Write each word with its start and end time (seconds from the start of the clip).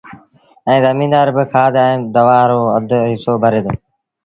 ائيٚݩ 0.67 0.83
زميݩدآر 0.85 1.27
با 1.35 1.43
کآڌ 1.53 1.73
ائيٚݩ 1.83 2.05
دوآ 2.13 2.41
رو 2.49 2.61
اڌ 2.77 2.89
هسو 3.09 3.33
ڀري 3.43 3.61
دو 3.65 3.71